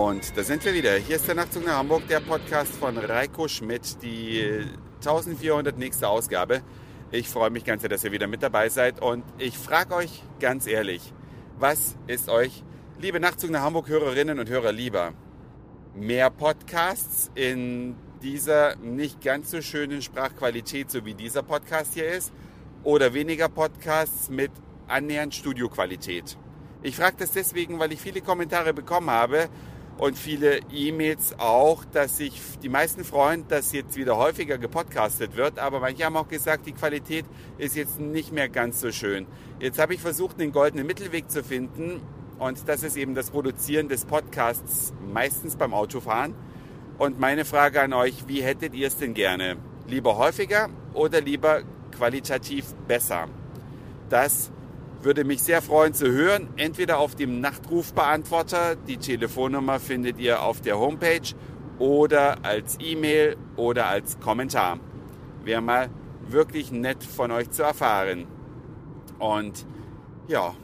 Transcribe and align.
Und 0.00 0.34
da 0.34 0.42
sind 0.42 0.64
wir 0.64 0.72
wieder. 0.72 0.94
Hier 0.94 1.16
ist 1.16 1.28
der 1.28 1.34
Nachtzug 1.34 1.66
nach 1.66 1.74
Hamburg, 1.74 2.08
der 2.08 2.20
Podcast 2.20 2.72
von 2.74 2.96
Reiko 2.96 3.48
Schmidt, 3.48 4.02
die 4.02 4.64
1400 5.00 5.76
nächste 5.76 6.08
Ausgabe. 6.08 6.62
Ich 7.10 7.28
freue 7.28 7.50
mich 7.50 7.64
ganz 7.64 7.82
sehr, 7.82 7.90
dass 7.90 8.02
ihr 8.02 8.10
wieder 8.10 8.26
mit 8.26 8.42
dabei 8.42 8.70
seid. 8.70 9.02
Und 9.02 9.24
ich 9.36 9.58
frage 9.58 9.94
euch 9.94 10.22
ganz 10.40 10.66
ehrlich, 10.66 11.12
was 11.58 11.96
ist 12.06 12.30
euch, 12.30 12.64
liebe 12.98 13.20
Nachtzug 13.20 13.50
nach 13.50 13.60
Hamburg 13.60 13.88
Hörerinnen 13.88 14.38
und 14.38 14.48
Hörer, 14.48 14.72
lieber? 14.72 15.12
Mehr 15.94 16.30
Podcasts 16.30 17.30
in 17.34 17.94
dieser 18.22 18.76
nicht 18.76 19.20
ganz 19.20 19.50
so 19.50 19.60
schönen 19.60 20.00
Sprachqualität, 20.00 20.90
so 20.90 21.04
wie 21.04 21.12
dieser 21.12 21.42
Podcast 21.42 21.92
hier 21.92 22.10
ist, 22.10 22.32
oder 22.84 23.12
weniger 23.12 23.50
Podcasts 23.50 24.30
mit 24.30 24.50
annähernd 24.88 25.34
Studioqualität? 25.34 26.38
Ich 26.82 26.96
frage 26.96 27.16
das 27.18 27.32
deswegen, 27.32 27.78
weil 27.78 27.92
ich 27.92 28.00
viele 28.00 28.22
Kommentare 28.22 28.72
bekommen 28.72 29.10
habe 29.10 29.50
und 30.00 30.16
viele 30.16 30.60
E-Mails 30.72 31.34
auch, 31.38 31.84
dass 31.84 32.16
sich 32.16 32.40
die 32.62 32.70
meisten 32.70 33.04
freuen, 33.04 33.46
dass 33.48 33.72
jetzt 33.72 33.96
wieder 33.96 34.16
häufiger 34.16 34.56
gepodcastet 34.56 35.36
wird. 35.36 35.58
Aber 35.58 35.78
manche 35.80 36.06
haben 36.06 36.16
auch 36.16 36.28
gesagt, 36.28 36.64
die 36.64 36.72
Qualität 36.72 37.26
ist 37.58 37.76
jetzt 37.76 38.00
nicht 38.00 38.32
mehr 38.32 38.48
ganz 38.48 38.80
so 38.80 38.92
schön. 38.92 39.26
Jetzt 39.58 39.78
habe 39.78 39.92
ich 39.92 40.00
versucht, 40.00 40.40
den 40.40 40.52
goldenen 40.52 40.86
Mittelweg 40.86 41.30
zu 41.30 41.44
finden. 41.44 42.00
Und 42.38 42.66
das 42.66 42.82
ist 42.82 42.96
eben 42.96 43.14
das 43.14 43.30
Produzieren 43.30 43.88
des 43.88 44.06
Podcasts, 44.06 44.94
meistens 45.12 45.56
beim 45.56 45.74
Autofahren. 45.74 46.34
Und 46.96 47.20
meine 47.20 47.44
Frage 47.44 47.82
an 47.82 47.92
euch, 47.92 48.26
wie 48.26 48.40
hättet 48.40 48.72
ihr 48.72 48.86
es 48.86 48.96
denn 48.96 49.12
gerne? 49.12 49.58
Lieber 49.86 50.16
häufiger 50.16 50.70
oder 50.94 51.20
lieber 51.20 51.60
qualitativ 51.94 52.74
besser? 52.88 53.26
Das 54.08 54.50
würde 55.02 55.24
mich 55.24 55.42
sehr 55.42 55.62
freuen 55.62 55.94
zu 55.94 56.10
hören, 56.10 56.48
entweder 56.56 56.98
auf 56.98 57.14
dem 57.14 57.40
Nachtrufbeantworter, 57.40 58.76
die 58.76 58.98
Telefonnummer 58.98 59.80
findet 59.80 60.18
ihr 60.18 60.42
auf 60.42 60.60
der 60.60 60.78
Homepage, 60.78 61.34
oder 61.80 62.44
als 62.44 62.76
E-Mail 62.78 63.36
oder 63.56 63.86
als 63.86 64.20
Kommentar. 64.20 64.78
Wäre 65.44 65.62
mal 65.62 65.88
wirklich 66.28 66.70
nett 66.70 67.02
von 67.02 67.30
euch 67.30 67.50
zu 67.50 67.62
erfahren. 67.62 68.26
Und 69.18 69.66
ja, 70.28 70.54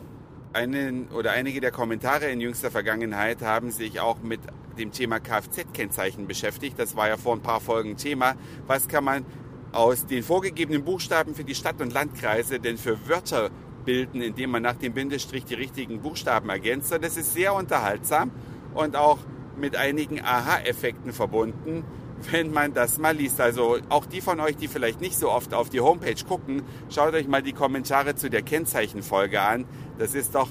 einen 0.52 1.08
oder 1.08 1.32
einige 1.32 1.60
der 1.60 1.70
Kommentare 1.70 2.26
in 2.26 2.40
jüngster 2.40 2.70
Vergangenheit 2.70 3.40
haben 3.42 3.70
sich 3.70 3.98
auch 3.98 4.20
mit 4.20 4.40
dem 4.78 4.92
Thema 4.92 5.18
Kfz-Kennzeichen 5.18 6.26
beschäftigt. 6.26 6.78
Das 6.78 6.96
war 6.96 7.08
ja 7.08 7.16
vor 7.16 7.34
ein 7.34 7.42
paar 7.42 7.60
Folgen 7.60 7.96
Thema. 7.96 8.34
Was 8.66 8.86
kann 8.86 9.04
man 9.04 9.24
aus 9.72 10.04
den 10.06 10.22
vorgegebenen 10.22 10.84
Buchstaben 10.84 11.34
für 11.34 11.44
die 11.44 11.54
Stadt- 11.54 11.80
und 11.80 11.92
Landkreise 11.92 12.60
denn 12.60 12.76
für 12.76 13.08
Wörter 13.08 13.50
bilden, 13.86 14.20
indem 14.20 14.50
man 14.50 14.62
nach 14.62 14.76
dem 14.76 14.92
Bindestrich 14.92 15.46
die 15.46 15.54
richtigen 15.54 16.02
Buchstaben 16.02 16.50
ergänzt. 16.50 16.92
Und 16.92 17.02
das 17.02 17.16
ist 17.16 17.32
sehr 17.32 17.54
unterhaltsam 17.54 18.30
und 18.74 18.96
auch 18.96 19.18
mit 19.58 19.76
einigen 19.76 20.20
Aha-Effekten 20.20 21.14
verbunden, 21.14 21.84
wenn 22.30 22.52
man 22.52 22.74
das 22.74 22.98
mal 22.98 23.16
liest. 23.16 23.40
Also 23.40 23.78
auch 23.88 24.04
die 24.04 24.20
von 24.20 24.40
euch, 24.40 24.56
die 24.56 24.68
vielleicht 24.68 25.00
nicht 25.00 25.16
so 25.16 25.30
oft 25.30 25.54
auf 25.54 25.70
die 25.70 25.80
Homepage 25.80 26.22
gucken, 26.28 26.62
schaut 26.90 27.14
euch 27.14 27.28
mal 27.28 27.42
die 27.42 27.54
Kommentare 27.54 28.14
zu 28.14 28.28
der 28.28 28.42
Kennzeichenfolge 28.42 29.40
an. 29.40 29.64
Das 29.98 30.14
ist 30.14 30.34
doch 30.34 30.48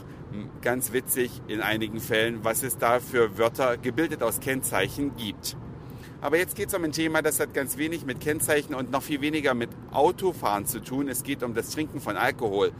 ganz 0.61 0.91
witzig 0.91 1.29
in 1.47 1.61
einigen 1.61 1.99
Fällen, 1.99 2.39
was 2.43 2.63
es 2.63 2.77
da 2.77 2.99
für 2.99 3.37
Wörter 3.37 3.77
gebildet 3.77 4.23
aus 4.23 4.39
Kennzeichen 4.39 5.15
gibt. 5.15 5.55
Aber 6.21 6.37
jetzt 6.37 6.55
geht 6.55 6.69
es 6.69 6.73
um 6.73 6.83
ein 6.83 6.91
Thema, 6.91 7.21
das 7.21 7.39
hat 7.39 7.53
ganz 7.53 7.77
wenig 7.77 8.05
mit 8.05 8.19
Kennzeichen 8.19 8.73
und 8.73 8.89
noch 8.89 9.03
viel 9.03 9.21
weniger 9.21 9.53
mit 9.53 9.69
Autofahren 9.91 10.65
zu 10.65 10.79
tun. 10.81 11.07
Es 11.07 11.23
geht 11.23 11.43
um 11.43 11.53
das 11.53 11.69
Trinken 11.69 12.01
von 12.01 12.17
Alkohol 12.17 12.71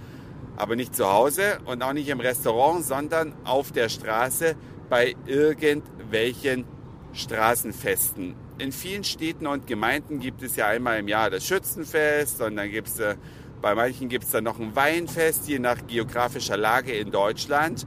aber 0.58 0.76
nicht 0.76 0.96
zu 0.96 1.12
Hause 1.12 1.60
und 1.66 1.82
auch 1.82 1.94
nicht 1.94 2.08
im 2.10 2.20
Restaurant, 2.20 2.86
sondern 2.86 3.34
auf 3.44 3.72
der 3.72 3.90
Straße 3.90 4.56
bei 4.90 5.16
irgendwelchen 5.26 6.66
Straßenfesten. 7.14 8.36
In 8.58 8.72
vielen 8.72 9.04
Städten 9.04 9.48
und 9.48 9.68
Gemeinden 9.68 10.20
gibt 10.20 10.42
es 10.42 10.56
ja 10.56 10.68
einmal 10.68 11.00
im 11.00 11.08
Jahr 11.08 11.30
das 11.30 11.46
Schützenfest 11.46 12.42
und 12.42 12.56
dann 12.56 12.72
gibt 12.72 12.88
es, 12.88 13.00
äh, 13.00 13.16
bei 13.62 13.76
manchen 13.76 14.10
gibt 14.10 14.26
es 14.26 14.32
dann 14.32 14.44
noch 14.44 14.60
ein 14.60 14.76
Weinfest, 14.76 15.48
je 15.48 15.60
nach 15.60 15.88
geografischer 15.88 16.58
Lage 16.58 16.94
in 16.94 17.12
Deutschland. 17.12 17.86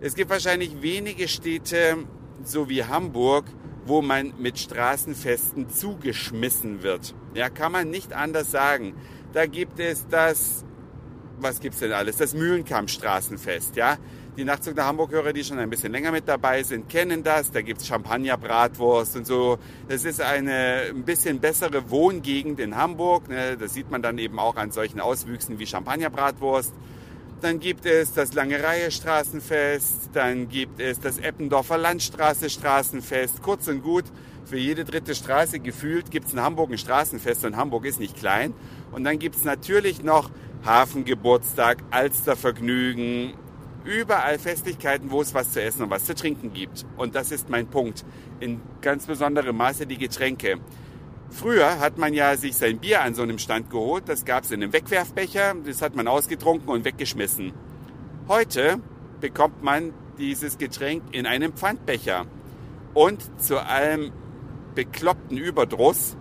Es 0.00 0.14
gibt 0.14 0.30
wahrscheinlich 0.30 0.80
wenige 0.80 1.28
Städte, 1.28 1.98
so 2.42 2.68
wie 2.68 2.84
Hamburg, 2.84 3.46
wo 3.84 4.02
man 4.02 4.34
mit 4.38 4.58
Straßenfesten 4.58 5.68
zugeschmissen 5.70 6.82
wird. 6.82 7.14
Ja, 7.34 7.48
kann 7.48 7.72
man 7.72 7.90
nicht 7.90 8.12
anders 8.12 8.50
sagen. 8.50 8.94
Da 9.32 9.46
gibt 9.46 9.80
es 9.80 10.06
das 10.08 10.64
was 11.40 11.60
gibt's 11.60 11.78
denn 11.78 11.92
alles? 11.92 12.16
Das 12.16 12.34
Mühlenkampfstraßenfest, 12.34 13.76
ja. 13.76 13.98
Die 14.36 14.44
Nachtzug 14.44 14.76
nach 14.76 14.86
Hamburg-Hörer, 14.86 15.32
die 15.32 15.42
schon 15.42 15.58
ein 15.58 15.68
bisschen 15.68 15.90
länger 15.90 16.12
mit 16.12 16.28
dabei 16.28 16.62
sind, 16.62 16.88
kennen 16.88 17.24
das. 17.24 17.50
Da 17.50 17.60
gibt's 17.60 17.86
Champagner-Bratwurst 17.88 19.16
und 19.16 19.26
so. 19.26 19.58
Das 19.88 20.04
ist 20.04 20.20
eine 20.20 20.82
ein 20.90 21.02
bisschen 21.02 21.40
bessere 21.40 21.90
Wohngegend 21.90 22.60
in 22.60 22.76
Hamburg. 22.76 23.28
Ne? 23.28 23.56
Das 23.56 23.74
sieht 23.74 23.90
man 23.90 24.00
dann 24.00 24.16
eben 24.18 24.38
auch 24.38 24.54
an 24.54 24.70
solchen 24.70 25.00
Auswüchsen 25.00 25.58
wie 25.58 25.66
Champagner-Bratwurst. 25.66 26.72
Dann 27.40 27.58
gibt 27.58 27.84
es 27.84 28.12
das 28.12 28.32
Lange 28.34 28.62
Reihe 28.62 28.90
Straßenfest. 28.92 30.10
Dann 30.12 30.48
gibt 30.48 30.78
es 30.80 31.00
das 31.00 31.18
Eppendorfer 31.18 31.76
Landstraße 31.76 32.48
Straßenfest. 32.48 33.42
Kurz 33.42 33.66
und 33.66 33.82
gut, 33.82 34.04
für 34.44 34.56
jede 34.56 34.84
dritte 34.84 35.14
Straße 35.14 35.58
gefühlt 35.58 36.10
gibt's 36.10 36.32
in 36.32 36.40
Hamburg 36.40 36.70
ein 36.70 36.78
Straßenfest 36.78 37.44
und 37.44 37.56
Hamburg 37.56 37.84
ist 37.84 38.00
nicht 38.00 38.16
klein. 38.16 38.54
Und 38.92 39.04
dann 39.04 39.18
gibt's 39.18 39.44
natürlich 39.44 40.02
noch 40.02 40.30
Hafengeburtstag, 40.64 41.78
Alstervergnügen, 41.90 43.34
überall 43.84 44.38
Festlichkeiten, 44.38 45.10
wo 45.10 45.20
es 45.20 45.34
was 45.34 45.52
zu 45.52 45.62
essen 45.62 45.84
und 45.84 45.90
was 45.90 46.04
zu 46.04 46.14
trinken 46.14 46.52
gibt. 46.52 46.84
Und 46.96 47.14
das 47.14 47.30
ist 47.30 47.48
mein 47.48 47.66
Punkt. 47.68 48.04
In 48.40 48.60
ganz 48.82 49.06
besonderem 49.06 49.56
Maße 49.56 49.86
die 49.86 49.98
Getränke. 49.98 50.58
Früher 51.30 51.80
hat 51.80 51.98
man 51.98 52.14
ja 52.14 52.36
sich 52.36 52.56
sein 52.56 52.78
Bier 52.78 53.02
an 53.02 53.14
so 53.14 53.22
einem 53.22 53.38
Stand 53.38 53.70
geholt. 53.70 54.04
Das 54.06 54.24
gab 54.24 54.44
es 54.44 54.50
in 54.50 54.62
einem 54.62 54.72
Wegwerfbecher. 54.72 55.54
Das 55.64 55.82
hat 55.82 55.94
man 55.94 56.08
ausgetrunken 56.08 56.68
und 56.68 56.84
weggeschmissen. 56.84 57.52
Heute 58.28 58.78
bekommt 59.20 59.62
man 59.62 59.92
dieses 60.18 60.58
Getränk 60.58 61.02
in 61.12 61.26
einem 61.26 61.52
Pfandbecher. 61.52 62.26
Und 62.94 63.22
zu 63.40 63.58
allem 63.58 64.12
bekloppten 64.74 65.36
Überdruss 65.36 66.16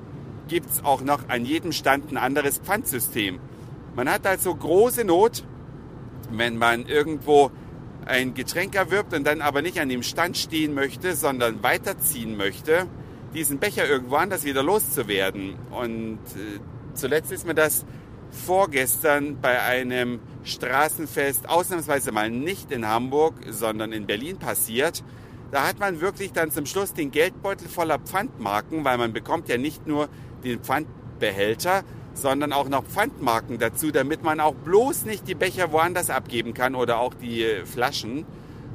gibt 0.48 0.70
es 0.70 0.84
auch 0.84 1.02
noch 1.02 1.30
an 1.30 1.46
jedem 1.46 1.72
Stand 1.72 2.12
ein 2.12 2.18
anderes 2.18 2.60
Pfandsystem. 2.60 3.40
Man 3.98 4.12
hat 4.12 4.28
also 4.28 4.54
große 4.54 5.06
Not, 5.06 5.44
wenn 6.30 6.60
man 6.60 6.86
irgendwo 6.86 7.50
ein 8.06 8.36
Getränk 8.36 8.76
erwirbt 8.76 9.12
und 9.16 9.26
dann 9.26 9.42
aber 9.42 9.64
nicht 9.64 9.80
an 9.80 9.90
dem 9.90 10.04
Stand 10.04 10.38
stehen 10.38 10.76
möchte, 10.76 11.16
sondern 11.16 11.64
weiterziehen 11.64 12.38
möchte, 12.38 12.86
diesen 13.34 13.58
Becher 13.58 13.90
irgendwo 13.90 14.18
anders 14.18 14.44
wieder 14.44 14.62
loszuwerden. 14.62 15.56
Und 15.72 16.20
äh, 16.36 16.60
zuletzt 16.94 17.32
ist 17.32 17.48
mir 17.48 17.56
das 17.56 17.88
vorgestern 18.30 19.42
bei 19.42 19.64
einem 19.64 20.20
Straßenfest 20.44 21.50
ausnahmsweise 21.50 22.12
mal 22.12 22.30
nicht 22.30 22.72
in 22.72 22.88
Hamburg, 22.88 23.34
sondern 23.50 23.94
in 23.94 24.06
Berlin 24.06 24.38
passiert. 24.38 25.04
Da 25.50 25.68
hat 25.68 25.80
man 25.80 26.02
wirklich 26.02 26.34
dann 26.34 26.52
zum 26.52 26.68
Schluss 26.68 26.94
den 26.94 27.10
Geldbeutel 27.10 27.68
voller 27.68 27.98
Pfandmarken, 27.98 28.86
weil 28.86 29.00
man 29.00 29.12
bekommt 29.12 29.50
ja 29.50 29.58
nicht 29.58 29.88
nur 29.88 30.08
den 30.44 30.60
Pfandbehälter, 30.60 31.84
sondern 32.18 32.52
auch 32.52 32.68
noch 32.68 32.84
Pfandmarken 32.84 33.60
dazu, 33.60 33.92
damit 33.92 34.24
man 34.24 34.40
auch 34.40 34.56
bloß 34.56 35.06
nicht 35.06 35.28
die 35.28 35.36
Becher 35.36 35.72
woanders 35.72 36.10
abgeben 36.10 36.54
kann 36.54 36.76
oder 36.76 37.00
auch 37.00 37.14
die 37.14 37.46
Flaschen. 37.66 38.26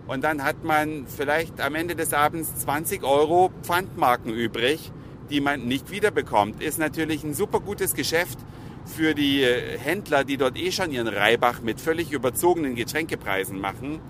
Und 0.06 0.24
dann 0.24 0.44
hat 0.44 0.64
man 0.64 1.06
vielleicht 1.06 1.60
am 1.60 1.74
Ende 1.74 1.96
des 1.96 2.12
Abends 2.12 2.54
20 2.60 3.02
Euro 3.02 3.50
Pfandmarken 3.62 4.32
übrig, 4.32 4.92
die 5.30 5.40
man 5.40 5.66
nicht 5.66 5.90
wiederbekommt. 5.90 6.62
Ist 6.62 6.78
natürlich 6.78 7.24
ein 7.24 7.34
super 7.34 7.60
gutes 7.60 7.94
Geschäft 7.94 8.38
für 8.84 9.14
die 9.14 9.44
Händler, 9.78 10.24
die 10.24 10.36
dort 10.36 10.58
eh 10.58 10.72
schon 10.72 10.90
ihren 10.90 11.08
Reibach 11.08 11.62
mit 11.62 11.80
völlig 11.80 12.12
überzogenen 12.12 12.74
Getränkepreisen 12.74 13.60
machen. 13.60 14.00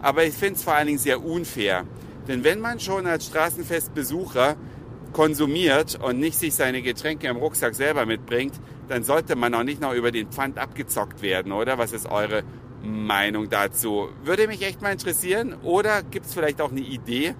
Aber 0.00 0.24
ich 0.24 0.34
finde 0.34 0.54
es 0.54 0.62
vor 0.62 0.74
allen 0.74 0.86
Dingen 0.86 0.98
sehr 0.98 1.24
unfair. 1.24 1.84
Denn 2.26 2.42
wenn 2.42 2.60
man 2.60 2.80
schon 2.80 3.06
als 3.06 3.26
Straßenfestbesucher 3.26 4.56
konsumiert 5.14 5.98
und 6.02 6.18
nicht 6.18 6.38
sich 6.38 6.54
seine 6.54 6.82
Getränke 6.82 7.28
im 7.28 7.36
Rucksack 7.36 7.74
selber 7.74 8.04
mitbringt, 8.04 8.54
dann 8.88 9.04
sollte 9.04 9.36
man 9.36 9.54
auch 9.54 9.62
nicht 9.62 9.80
noch 9.80 9.94
über 9.94 10.10
den 10.10 10.28
Pfand 10.28 10.58
abgezockt 10.58 11.22
werden, 11.22 11.52
oder? 11.52 11.78
Was 11.78 11.92
ist 11.92 12.04
eure 12.04 12.42
Meinung 12.82 13.48
dazu? 13.48 14.08
Würde 14.24 14.46
mich 14.46 14.60
echt 14.62 14.82
mal 14.82 14.92
interessieren. 14.92 15.54
Oder 15.62 16.02
gibt 16.02 16.26
es 16.26 16.34
vielleicht 16.34 16.60
auch 16.60 16.70
eine 16.70 16.80
Idee, 16.80 17.34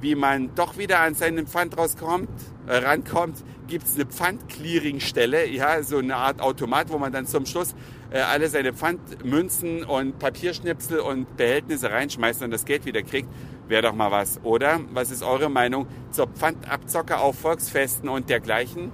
wie 0.00 0.14
man 0.14 0.54
doch 0.54 0.76
wieder 0.76 1.00
an 1.00 1.14
seinen 1.14 1.46
Pfand 1.46 1.78
rauskommt, 1.78 2.28
äh, 2.66 2.76
rankommt? 2.76 3.42
Gibt 3.68 3.86
es 3.86 3.94
eine 3.94 4.06
Pfandclearingstelle, 4.06 5.48
ja, 5.48 5.82
so 5.82 5.98
eine 5.98 6.16
Art 6.16 6.40
Automat, 6.40 6.90
wo 6.90 6.98
man 6.98 7.12
dann 7.12 7.26
zum 7.26 7.46
Schluss 7.46 7.74
äh, 8.10 8.18
alle 8.18 8.48
seine 8.48 8.74
Pfandmünzen 8.74 9.84
und 9.84 10.18
Papierschnipsel 10.18 10.98
und 10.98 11.36
Behältnisse 11.36 11.90
reinschmeißt 11.90 12.42
und 12.42 12.50
das 12.50 12.64
Geld 12.66 12.84
wieder 12.84 13.02
kriegt? 13.02 13.28
Wäre 13.66 13.82
doch 13.82 13.94
mal 13.94 14.10
was, 14.10 14.40
oder? 14.44 14.80
Was 14.92 15.10
ist 15.10 15.22
eure 15.22 15.48
Meinung 15.48 15.86
zur 16.10 16.26
Pfandabzocke 16.26 17.18
auf 17.18 17.38
Volksfesten 17.38 18.08
und 18.08 18.28
dergleichen? 18.28 18.92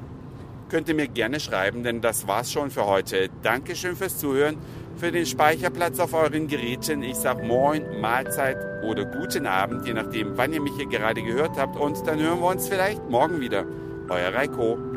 Könnt 0.69 0.89
ihr 0.89 0.95
mir 0.95 1.09
gerne 1.09 1.41
schreiben, 1.41 1.83
denn 1.83 2.01
das 2.01 2.29
war's 2.29 2.53
schon 2.53 2.71
für 2.71 2.87
heute. 2.87 3.29
Dankeschön 3.43 3.97
fürs 3.97 4.19
Zuhören. 4.19 4.57
für 5.01 5.11
den 5.11 5.25
Speicherplatz 5.25 5.99
auf 5.99 6.13
euren 6.13 6.47
Geräten. 6.47 7.03
Ich 7.03 7.17
sage 7.17 7.43
Moin, 7.43 8.01
Mahlzeit 8.01 8.59
oder 8.85 9.07
guten 9.07 9.47
Abend, 9.47 9.87
je 9.87 9.95
nachdem, 9.95 10.37
wann 10.37 10.53
ihr 10.53 10.61
mich 10.61 10.75
hier 10.77 10.87
gerade 10.87 11.23
gehört 11.23 11.59
habt. 11.59 11.77
Und 11.77 12.07
dann 12.07 12.21
hören 12.21 12.41
wir 12.41 12.49
uns 12.49 12.69
vielleicht 12.69 13.09
morgen 13.09 13.41
wieder. 13.41 13.65
Euer 14.11 14.35
Reiko. 14.35 14.90